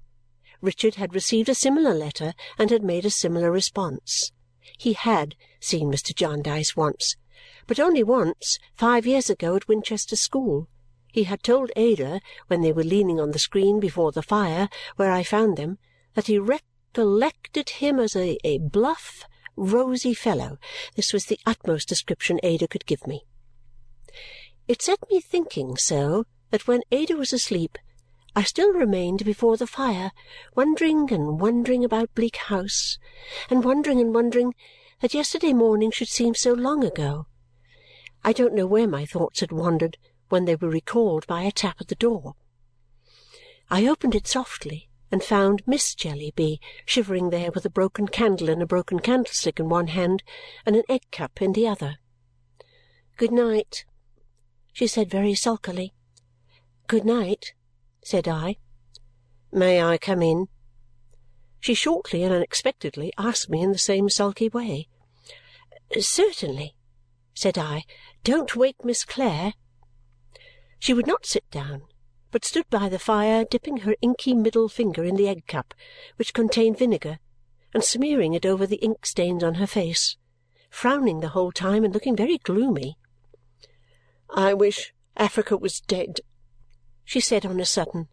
Richard 0.62 0.96
had 0.96 1.14
received 1.14 1.50
a 1.50 1.56
similar 1.56 1.94
letter 1.94 2.34
and 2.58 2.70
had 2.70 2.84
made 2.84 3.06
a 3.06 3.10
similar 3.10 3.52
response. 3.52 4.32
He 4.78 4.94
had 4.94 5.36
seen 5.60 5.92
Mr. 5.92 6.16
Jarndyce 6.16 6.76
once 6.76 7.16
but 7.68 7.80
only 7.80 8.04
once, 8.04 8.60
five 8.76 9.06
years 9.06 9.30
ago, 9.30 9.56
at 9.56 9.68
Winchester 9.68 10.16
School. 10.16 10.68
He 11.16 11.24
had 11.24 11.44
told 11.44 11.72
Ada, 11.78 12.20
when 12.48 12.60
they 12.60 12.74
were 12.74 12.84
leaning 12.84 13.22
on 13.22 13.32
the 13.32 13.40
screen 13.40 13.80
before 13.80 14.12
the 14.12 14.22
fire 14.22 14.68
where 14.98 15.14
I 15.14 15.24
found 15.24 15.56
them, 15.56 15.78
that 16.14 16.28
he 16.28 16.38
recollected 16.38 17.70
him 17.70 18.00
as 18.00 18.18
a, 18.18 18.38
a 18.44 18.58
bluff, 18.58 19.24
rosy 19.56 20.14
fellow. 20.14 20.58
This 20.98 21.14
was 21.14 21.28
the 21.28 21.40
utmost 21.46 21.88
description 21.88 22.42
Ada 22.44 22.68
could 22.68 22.86
give 22.86 23.08
me. 23.08 23.24
It 24.68 24.82
set 24.82 25.10
me 25.10 25.22
thinking 25.22 25.78
so 25.78 26.26
that 26.52 26.68
when 26.68 26.82
Ada 26.92 27.16
was 27.16 27.32
asleep, 27.32 27.78
I 28.36 28.44
still 28.44 28.74
remained 28.74 29.24
before 29.24 29.56
the 29.56 29.68
fire, 29.68 30.12
wondering 30.54 31.14
and 31.14 31.40
wondering 31.40 31.86
about 31.86 32.14
Bleak 32.14 32.36
House, 32.36 32.98
and 33.50 33.64
wondering 33.64 34.02
and 34.02 34.14
wondering 34.14 34.54
that 35.00 35.14
yesterday 35.14 35.54
morning 35.54 35.92
should 35.92 36.10
seem 36.10 36.36
so 36.36 36.52
long 36.52 36.84
ago. 36.84 37.28
I 38.22 38.34
don't 38.34 38.54
know 38.54 38.68
where 38.68 38.86
my 38.86 39.06
thoughts 39.06 39.40
had 39.40 39.54
wandered 39.54 39.98
when 40.36 40.44
they 40.44 40.56
were 40.58 40.68
recalled 40.68 41.26
by 41.28 41.44
a 41.44 41.52
tap 41.52 41.78
at 41.80 41.88
the 41.88 41.96
door. 41.96 42.36
I 43.70 43.88
opened 43.88 44.16
it 44.16 44.28
softly 44.28 44.90
and 45.10 45.24
found 45.24 45.66
Miss 45.66 45.96
Jellyby 45.96 46.60
shivering 46.86 47.30
there 47.30 47.52
with 47.54 47.66
a 47.66 47.70
broken 47.70 48.10
candle 48.10 48.50
in 48.50 48.62
a 48.62 48.66
broken 48.66 49.00
candlestick 49.00 49.62
in 49.62 49.70
one 49.70 49.88
hand 49.88 50.24
and 50.66 50.76
an 50.76 50.84
egg 50.90 51.04
cup 51.10 51.42
in 51.42 51.54
the 51.54 51.66
other. 51.66 52.00
"Good 53.16 53.32
night," 53.32 53.86
she 54.74 54.88
said 54.88 55.10
very 55.10 55.36
sulkily. 55.36 55.94
"Good 56.88 57.06
night," 57.06 57.54
said 58.04 58.28
I. 58.28 58.58
"May 59.54 59.82
I 59.82 59.98
come 59.98 60.22
in?" 60.22 60.50
She 61.62 61.74
shortly 61.74 62.24
and 62.24 62.34
unexpectedly 62.34 63.14
asked 63.18 63.50
me 63.50 63.62
in 63.62 63.72
the 63.72 63.78
same 63.78 64.10
sulky 64.10 64.50
way. 64.50 64.90
"Certainly," 65.98 66.76
said 67.34 67.58
I. 67.58 67.86
"Don't 68.26 68.58
wake 68.58 68.84
Miss 68.84 69.06
Clare." 69.06 69.54
She 70.80 70.94
would 70.94 71.08
not 71.08 71.26
sit 71.26 71.50
down, 71.52 71.88
but 72.32 72.46
stood 72.46 72.70
by 72.70 72.90
the 72.90 73.00
fire 73.00 73.46
dipping 73.46 73.78
her 73.78 73.96
inky 74.02 74.34
middle 74.34 74.68
finger 74.68 75.04
in 75.04 75.16
the 75.16 75.28
egg 75.28 75.48
cup, 75.48 75.74
which 76.18 76.34
contained 76.34 76.78
vinegar, 76.78 77.20
and 77.74 77.84
smearing 77.84 78.34
it 78.34 78.46
over 78.46 78.68
the 78.68 78.78
ink 78.78 79.06
stains 79.06 79.44
on 79.44 79.56
her 79.56 79.68
face, 79.68 80.18
frowning 80.70 81.22
the 81.22 81.30
whole 81.30 81.52
time 81.52 81.84
and 81.84 81.94
looking 81.94 82.16
very 82.16 82.38
gloomy. 82.38 82.98
"I 84.30 84.54
wish 84.54 84.94
Africa 85.16 85.56
was 85.56 85.80
dead!" 85.80 86.20
she 87.04 87.20
said 87.22 87.46
on 87.46 87.60
a 87.60 87.66
sudden. 87.66 88.10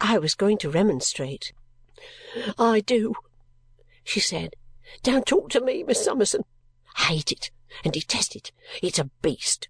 I 0.00 0.18
was 0.18 0.34
going 0.34 0.58
to 0.58 0.70
remonstrate. 0.70 1.52
"I 2.58 2.80
do," 2.80 3.14
she 4.02 4.20
said. 4.20 4.56
"Don't 5.02 5.26
talk 5.26 5.50
to 5.50 5.60
me, 5.60 5.82
Miss 5.84 6.04
Summerson. 6.04 6.44
I 6.96 7.02
hate 7.04 7.30
it 7.30 7.50
and 7.84 7.92
detest 7.92 8.34
it. 8.34 8.50
It's 8.82 8.98
a 8.98 9.10
beast." 9.22 9.68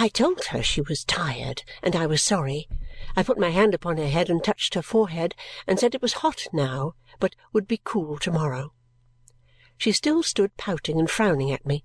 I 0.00 0.06
told 0.06 0.44
her 0.44 0.62
she 0.62 0.80
was 0.80 1.04
tired, 1.04 1.64
and 1.82 1.96
I 1.96 2.06
was 2.06 2.22
sorry. 2.22 2.68
I 3.16 3.24
put 3.24 3.36
my 3.36 3.50
hand 3.50 3.74
upon 3.74 3.96
her 3.96 4.06
head 4.06 4.30
and 4.30 4.44
touched 4.44 4.74
her 4.74 4.82
forehead 4.82 5.34
and 5.66 5.76
said 5.76 5.92
it 5.92 6.00
was 6.00 6.22
hot 6.22 6.46
now, 6.52 6.94
but 7.18 7.34
would 7.52 7.66
be 7.66 7.80
cool 7.82 8.16
to-morrow. 8.18 8.72
She 9.76 9.90
still 9.90 10.22
stood 10.22 10.56
pouting 10.56 11.00
and 11.00 11.10
frowning 11.10 11.50
at 11.50 11.66
me, 11.66 11.84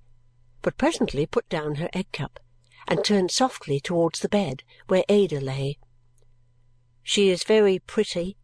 but 0.61 0.77
presently 0.77 1.25
put 1.25 1.49
down 1.49 1.75
her 1.75 1.89
egg 1.91 2.11
cup 2.11 2.39
and 2.87 3.03
turned 3.03 3.31
softly 3.31 3.79
towards 3.79 4.19
the 4.19 4.29
bed 4.29 4.61
where 4.87 5.05
Ada 5.09 5.41
lay. 5.41 5.79
"She 7.01 7.29
is 7.29 7.43
very 7.43 7.79
pretty," 7.79 8.37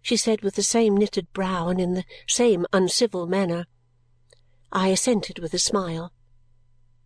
she 0.00 0.16
said 0.16 0.40
with 0.40 0.54
the 0.54 0.62
same 0.62 0.96
knitted 0.96 1.30
brow 1.34 1.68
and 1.68 1.78
in 1.78 1.92
the 1.92 2.06
same 2.26 2.64
uncivil 2.72 3.26
manner. 3.26 3.66
I 4.72 4.88
assented 4.88 5.38
with 5.38 5.52
a 5.52 5.58
smile. 5.58 6.14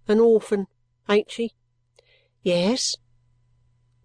"An 0.07 0.21
orphan, 0.21 0.69
ain't 1.09 1.33
she?" 1.33 1.53
"Yes." 2.43 2.97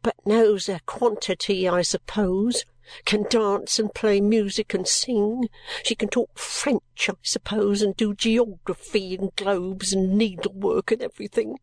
"But 0.01 0.18
knows 0.25 0.68
a 0.68 0.82
quantity, 0.86 1.70
I 1.70 1.84
suppose? 1.84 2.65
Can 3.06 3.24
dance 3.30 3.80
and 3.80 3.96
play 3.96 4.20
music 4.20 4.74
and 4.74 4.86
sing? 4.86 5.48
She 5.86 5.96
can 5.96 6.10
talk 6.10 6.38
French, 6.38 7.10
I 7.10 7.13
suppose, 7.24 7.82
and 7.82 7.96
do 7.96 8.13
geography 8.13 9.15
and 9.15 9.34
globes 9.38 9.94
and 9.94 10.18
needlework 10.18 10.92
and 10.92 11.01
everything?" 11.01 11.60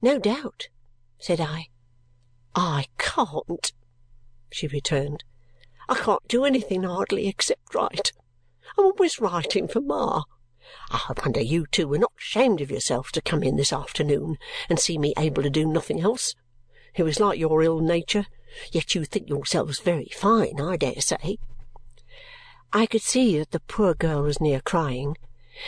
"No 0.00 0.18
doubt," 0.18 0.68
said 1.18 1.38
I. 1.38 1.68
"I 2.54 2.86
can't," 2.96 3.70
she 4.50 4.66
returned. 4.66 5.22
"I 5.86 5.96
can't 5.96 6.26
do 6.28 6.46
anything 6.46 6.84
hardly 6.84 7.28
except 7.28 7.74
write. 7.74 8.12
I'm 8.78 8.86
always 8.86 9.20
writing 9.20 9.68
for 9.68 9.82
Ma. 9.82 10.22
I 10.90 11.12
wonder 11.22 11.40
you 11.40 11.66
two 11.66 11.88
were 11.88 11.98
not 11.98 12.12
ashamed 12.18 12.60
of 12.60 12.70
yourselves 12.70 13.12
to 13.12 13.20
come 13.20 13.42
in 13.42 13.56
this 13.56 13.72
afternoon 13.72 14.38
and 14.68 14.78
see 14.78 14.98
me 14.98 15.12
able 15.16 15.42
to 15.42 15.50
do 15.50 15.66
nothing 15.66 16.00
else. 16.00 16.34
It 16.94 17.02
was 17.02 17.20
like 17.20 17.38
your 17.38 17.62
ill 17.62 17.80
nature, 17.80 18.26
yet 18.72 18.94
you 18.94 19.04
think 19.04 19.28
yourselves 19.28 19.80
very 19.80 20.10
fine, 20.14 20.60
I 20.60 20.76
dare 20.76 21.00
say." 21.00 21.38
I 22.72 22.86
could 22.86 23.02
see 23.02 23.38
that 23.38 23.50
the 23.50 23.60
poor 23.60 23.94
girl 23.94 24.22
was 24.22 24.40
near 24.40 24.60
crying, 24.60 25.16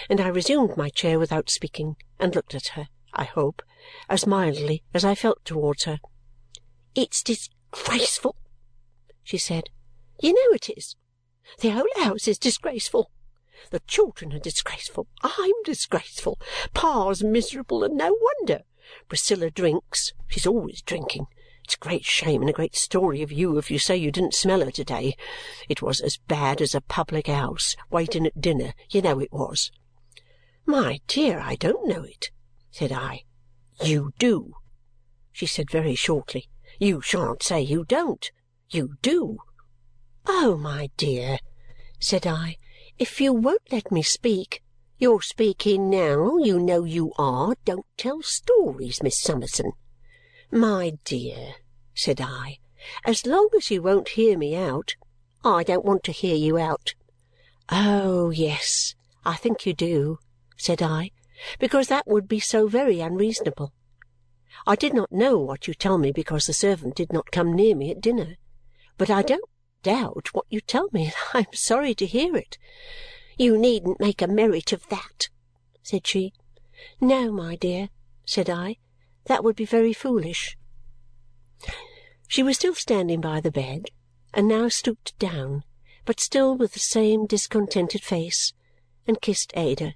and 0.09 0.21
I 0.21 0.29
resumed 0.29 0.77
my 0.77 0.89
chair 0.89 1.19
without 1.19 1.51
speaking 1.51 1.97
and 2.19 2.35
looked 2.35 2.55
at 2.55 2.69
her. 2.69 2.89
I 3.13 3.25
hope, 3.25 3.63
as 4.09 4.27
mildly 4.27 4.83
as 4.93 5.05
I 5.05 5.15
felt 5.15 5.45
towards 5.45 5.85
her. 5.85 6.01
"It's 6.95 7.23
disgraceful," 7.23 8.37
she 9.23 9.39
said. 9.39 9.71
"You 10.21 10.33
know 10.33 10.55
it 10.55 10.71
is. 10.71 10.97
The 11.61 11.71
whole 11.71 11.89
house 11.97 12.27
is 12.27 12.39
disgraceful. 12.39 13.11
The 13.71 13.81
children 13.81 14.33
are 14.33 14.39
disgraceful. 14.39 15.07
I'm 15.23 15.63
disgraceful. 15.65 16.39
Pa's 16.75 17.25
miserable, 17.25 17.85
and 17.85 17.97
no 17.97 18.17
wonder. 18.21 18.63
Priscilla 19.09 19.51
drinks. 19.51 20.13
She's 20.29 20.47
always 20.47 20.83
drinking. 20.83 21.27
It's 21.65 21.75
a 21.75 21.79
great 21.79 22.05
shame 22.05 22.43
and 22.43 22.51
a 22.51 22.53
great 22.53 22.77
story 22.77 23.23
of 23.23 23.33
you 23.33 23.59
if 23.59 23.71
you 23.71 23.79
say 23.79 23.97
you 23.97 24.13
didn't 24.13 24.35
smell 24.35 24.65
her 24.65 24.71
to-day. 24.71 25.17
It 25.69 25.83
was 25.83 26.01
as 26.01 26.19
bad 26.29 26.61
as 26.61 26.75
a 26.75 26.81
public 26.81 27.27
house, 27.27 27.75
waiting 27.91 28.27
at 28.27 28.41
dinner. 28.41 28.75
You 28.91 29.03
know 29.03 29.19
it 29.19 29.33
was." 29.33 29.73
"My 30.65 31.01
dear, 31.07 31.41
I 31.41 31.57
don't 31.57 31.89
know 31.89 32.05
it 32.05 32.31
said 32.79 32.93
I. 32.93 33.25
"You 33.83 34.13
do," 34.19 34.53
she 35.33 35.47
said 35.47 35.71
very 35.71 35.95
shortly. 35.95 36.51
"You 36.79 37.01
shan't 37.01 37.43
say 37.43 37.63
you 37.63 37.87
don't. 37.87 38.31
You 38.69 38.99
do." 39.01 39.39
"Oh, 40.27 40.59
my 40.59 40.91
dear," 40.99 41.39
said 41.99 42.27
I, 42.27 42.59
"if 42.99 43.21
you 43.21 43.31
won't 43.31 43.71
let 43.71 43.93
me 43.93 44.03
speak 44.03 44.63
"You're 44.97 45.21
speaking 45.21 45.91
now, 45.91 46.39
you 46.39 46.59
know 46.59 46.85
you 46.85 47.13
are. 47.19 47.55
Don't 47.67 47.85
tell 47.99 48.23
stories, 48.23 49.03
Miss 49.03 49.21
Summerson." 49.21 49.73
"My 50.51 50.97
dear," 51.05 51.57
said 51.95 52.23
I, 52.23 52.59
"as 53.05 53.27
long 53.27 53.51
as 53.55 53.71
you 53.71 53.83
won't 53.83 54.09
hear 54.09 54.39
me 54.39 54.55
out 54.57 54.95
"I 55.45 55.63
don't 55.63 55.85
want 55.85 56.05
to 56.05 56.11
hear 56.13 56.37
you 56.37 56.57
out." 56.57 56.95
"Oh, 57.69 58.31
yes, 58.31 58.95
I 59.27 59.37
think 59.37 59.67
you 59.67 59.75
do," 59.75 60.19
said 60.57 60.81
I 60.81 61.11
because 61.59 61.89
that 61.89 62.07
would 62.07 62.27
be 62.27 62.41
so 62.41 62.67
very 62.67 63.01
unreasonable. 63.01 63.75
I 64.67 64.75
did 64.75 64.95
not 64.95 65.13
know 65.13 65.37
what 65.37 65.69
you 65.69 65.75
tell 65.75 65.99
me 65.99 66.13
because 66.13 66.47
the 66.47 66.55
servant 66.55 66.95
did 66.95 67.13
not 67.13 67.31
come 67.31 67.53
near 67.53 67.77
me 67.77 67.91
at 67.91 68.01
dinner, 68.01 68.37
but 68.97 69.11
I 69.11 69.21
don't 69.21 69.51
doubt 69.87 70.29
what 70.33 70.47
you 70.51 70.61
tell 70.61 70.89
me, 70.93 71.05
and 71.05 71.15
I 71.35 71.39
am 71.41 71.55
sorry 71.55 71.95
to 71.95 72.07
hear 72.07 72.37
it. 72.37 72.59
You 73.39 73.57
needn't 73.57 74.01
make 74.01 74.21
a 74.21 74.27
merit 74.27 74.73
of 74.73 74.89
that, 74.89 75.29
said 75.83 76.07
she. 76.07 76.33
No, 77.01 77.31
my 77.31 77.57
dear, 77.57 77.91
said 78.25 78.51
I. 78.51 78.77
That 79.27 79.45
would 79.45 79.57
be 79.57 79.65
very 79.65 79.93
foolish. 79.93 80.57
She 82.29 82.43
was 82.43 82.57
still 82.57 82.75
standing 82.75 83.21
by 83.21 83.41
the 83.41 83.53
bed, 83.53 83.91
and 84.35 84.49
now 84.49 84.69
stooped 84.69 85.19
down, 85.19 85.65
but 86.05 86.21
still 86.21 86.57
with 86.57 86.73
the 86.73 86.81
same 86.81 87.27
discontented 87.27 88.03
face, 88.03 88.53
and 89.07 89.21
kissed 89.21 89.53
Ada 89.57 89.95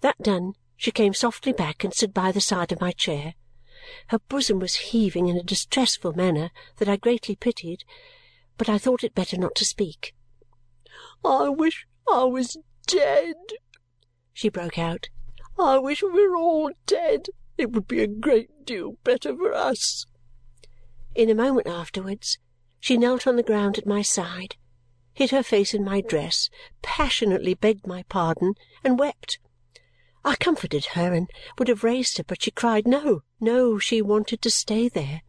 that 0.00 0.18
done, 0.18 0.54
she 0.76 0.90
came 0.90 1.14
softly 1.14 1.52
back 1.52 1.84
and 1.84 1.92
stood 1.92 2.14
by 2.14 2.32
the 2.32 2.40
side 2.40 2.72
of 2.72 2.80
my 2.80 2.92
chair. 2.92 3.34
Her 4.08 4.18
bosom 4.18 4.58
was 4.58 4.76
heaving 4.76 5.28
in 5.28 5.36
a 5.36 5.42
distressful 5.42 6.14
manner 6.14 6.50
that 6.76 6.88
I 6.88 6.96
greatly 6.96 7.36
pitied, 7.36 7.84
but 8.56 8.68
I 8.68 8.78
thought 8.78 9.02
it 9.02 9.14
better 9.14 9.36
not 9.36 9.54
to 9.56 9.64
speak. 9.64 10.14
"I 11.24 11.48
wish 11.48 11.86
I 12.08 12.24
was 12.24 12.56
dead!" 12.86 13.36
she 14.32 14.48
broke 14.48 14.78
out. 14.78 15.08
"I 15.58 15.78
wish 15.78 16.02
we 16.02 16.10
were 16.10 16.36
all 16.36 16.70
dead. 16.86 17.30
It 17.58 17.72
would 17.72 17.88
be 17.88 18.00
a 18.00 18.06
great 18.06 18.64
deal 18.64 18.92
better 19.02 19.34
for 19.36 19.52
us." 19.52 20.06
In 21.14 21.30
a 21.30 21.34
moment 21.34 21.66
afterwards 21.66 22.38
she 22.78 22.96
knelt 22.96 23.26
on 23.26 23.36
the 23.36 23.42
ground 23.42 23.78
at 23.78 23.86
my 23.86 24.02
side, 24.02 24.56
hid 25.14 25.30
her 25.30 25.42
face 25.42 25.74
in 25.74 25.84
my 25.84 26.00
dress, 26.00 26.50
passionately 26.82 27.54
begged 27.54 27.86
my 27.86 28.02
pardon, 28.04 28.54
and 28.82 28.98
wept. 28.98 29.38
I 30.24 30.36
comforted 30.36 30.86
her 30.92 31.12
and 31.12 31.30
would 31.58 31.68
have 31.68 31.84
raised 31.84 32.18
her, 32.18 32.24
but 32.24 32.42
she 32.42 32.50
cried 32.50 32.86
no, 32.86 33.22
no, 33.40 33.78
she 33.78 34.02
wanted 34.02 34.42
to 34.42 34.50
stay 34.50 34.88
there. 34.88 35.22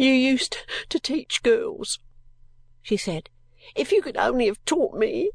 "You 0.00 0.12
used 0.12 0.58
to 0.90 1.00
teach 1.00 1.42
girls," 1.42 1.98
she 2.82 2.96
said. 2.96 3.30
"If 3.74 3.90
you 3.90 4.00
could 4.00 4.16
only 4.16 4.46
have 4.46 4.64
taught 4.64 4.94
me, 4.94 5.32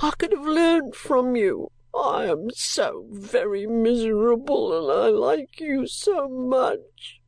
I 0.00 0.10
could 0.18 0.32
have 0.32 0.46
learned 0.46 0.94
from 0.94 1.34
you. 1.34 1.70
I 1.94 2.26
am 2.26 2.50
so 2.50 3.06
very 3.08 3.66
miserable, 3.66 4.78
and 4.78 4.92
I 4.92 5.08
like 5.08 5.58
you 5.60 5.86
so 5.86 6.28
much." 6.28 7.22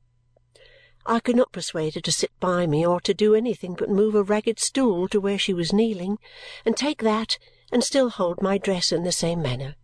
I 1.06 1.20
could 1.20 1.36
not 1.36 1.52
persuade 1.52 1.94
her 1.94 2.02
to 2.02 2.12
sit 2.12 2.38
by 2.38 2.66
me 2.66 2.84
or 2.84 3.00
to 3.00 3.14
do 3.14 3.34
anything 3.34 3.72
but 3.72 3.88
move 3.88 4.14
a 4.14 4.22
ragged 4.22 4.60
stool 4.60 5.08
to 5.08 5.22
where 5.22 5.38
she 5.38 5.54
was 5.54 5.72
kneeling, 5.72 6.18
and 6.66 6.76
take 6.76 7.00
that, 7.00 7.38
and 7.72 7.82
still 7.82 8.10
hold 8.10 8.42
my 8.42 8.58
dress 8.58 8.92
in 8.92 9.04
the 9.04 9.10
same 9.10 9.40
manner. 9.40 9.76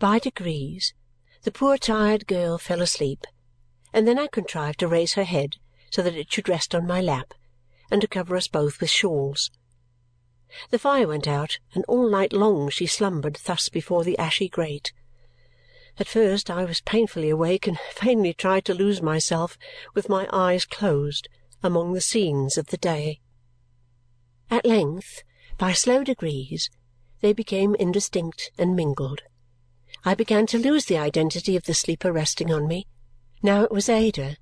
By 0.00 0.18
degrees 0.18 0.92
the 1.42 1.52
poor 1.52 1.78
tired 1.78 2.26
girl 2.26 2.58
fell 2.58 2.82
asleep, 2.82 3.28
and 3.92 4.08
then 4.08 4.18
I 4.18 4.26
contrived 4.26 4.80
to 4.80 4.88
raise 4.88 5.14
her 5.14 5.22
head 5.22 5.58
so 5.94 6.02
that 6.02 6.16
it 6.16 6.32
should 6.32 6.48
rest 6.48 6.74
on 6.74 6.84
my 6.88 7.00
lap, 7.00 7.34
and 7.88 8.00
to 8.00 8.08
cover 8.08 8.34
us 8.34 8.48
both 8.48 8.80
with 8.80 8.90
shawls. 8.90 9.52
The 10.70 10.78
fire 10.78 11.06
went 11.06 11.28
out, 11.28 11.60
and 11.72 11.84
all 11.86 12.10
night 12.10 12.32
long 12.32 12.68
she 12.68 12.84
slumbered 12.84 13.38
thus 13.44 13.68
before 13.68 14.02
the 14.02 14.18
ashy 14.18 14.48
grate. 14.48 14.92
At 15.96 16.08
first 16.08 16.50
I 16.50 16.64
was 16.64 16.80
painfully 16.80 17.30
awake 17.30 17.68
and 17.68 17.78
vainly 18.02 18.34
tried 18.34 18.64
to 18.64 18.74
lose 18.74 19.02
myself, 19.02 19.56
with 19.94 20.08
my 20.08 20.28
eyes 20.32 20.64
closed, 20.64 21.28
among 21.62 21.92
the 21.92 22.00
scenes 22.00 22.58
of 22.58 22.66
the 22.66 22.76
day. 22.76 23.20
At 24.50 24.66
length, 24.66 25.22
by 25.58 25.74
slow 25.74 26.02
degrees, 26.02 26.70
they 27.20 27.32
became 27.32 27.76
indistinct 27.76 28.50
and 28.58 28.74
mingled. 28.74 29.22
I 30.04 30.16
began 30.16 30.46
to 30.48 30.58
lose 30.58 30.86
the 30.86 30.98
identity 30.98 31.54
of 31.54 31.66
the 31.66 31.72
sleeper 31.72 32.12
resting 32.12 32.52
on 32.52 32.66
me. 32.66 32.88
Now 33.44 33.62
it 33.62 33.70
was 33.70 33.88
Ada, 33.88 34.38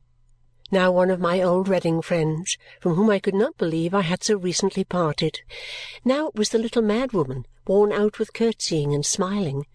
now 0.73 0.91
one 0.91 1.11
of 1.11 1.21
my 1.21 1.43
old 1.43 1.69
Reading 1.69 2.00
friends, 2.00 2.57
from 2.81 2.95
whom 2.95 3.11
I 3.11 3.19
could 3.19 3.35
not 3.35 3.59
believe 3.59 3.93
I 3.93 4.00
had 4.00 4.25
so 4.25 4.37
recently 4.37 4.85
parted. 4.85 5.41
Now 6.05 6.29
it 6.29 6.35
was 6.35 6.49
the 6.49 6.59
little 6.59 6.83
mad 6.83 7.12
woman, 7.12 7.47
worn 7.67 7.93
out 7.93 8.19
with 8.19 8.33
curtsying 8.33 8.95
and 8.95 9.05
smiling. 9.05 9.67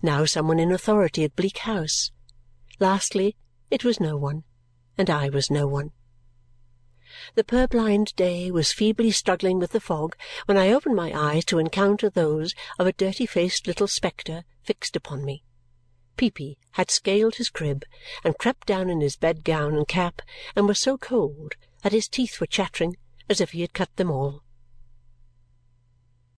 Now 0.00 0.24
some 0.24 0.46
one 0.46 0.60
in 0.60 0.70
authority 0.70 1.24
at 1.24 1.34
Bleak 1.34 1.58
House. 1.58 2.12
Lastly, 2.78 3.36
it 3.70 3.84
was 3.84 3.98
no 3.98 4.16
one, 4.16 4.44
and 4.96 5.10
I 5.10 5.28
was 5.28 5.50
no 5.50 5.66
one. 5.66 5.90
The 7.34 7.44
purblind 7.44 8.14
day 8.14 8.50
was 8.50 8.72
feebly 8.72 9.10
struggling 9.10 9.58
with 9.58 9.72
the 9.72 9.80
fog 9.80 10.16
when 10.46 10.56
I 10.56 10.72
opened 10.72 10.94
my 10.94 11.12
eyes 11.12 11.44
to 11.46 11.58
encounter 11.58 12.08
those 12.08 12.54
of 12.78 12.86
a 12.86 12.92
dirty-faced 12.92 13.66
little 13.66 13.88
spectre 13.88 14.44
fixed 14.62 14.94
upon 14.94 15.24
me. 15.24 15.42
Peepy 16.16 16.56
had 16.72 16.90
scaled 16.90 17.36
his 17.36 17.50
crib 17.50 17.84
and 18.22 18.38
crept 18.38 18.66
down 18.66 18.88
in 18.88 19.00
his 19.00 19.16
bedgown 19.16 19.74
and 19.74 19.88
cap 19.88 20.22
and 20.54 20.68
was 20.68 20.78
so 20.78 20.96
cold 20.96 21.54
that 21.82 21.92
his 21.92 22.08
teeth 22.08 22.40
were 22.40 22.46
chattering 22.46 22.96
as 23.28 23.40
if 23.40 23.50
he 23.50 23.62
had 23.62 23.72
cut 23.72 23.94
them 23.96 24.10
all. 24.10 24.43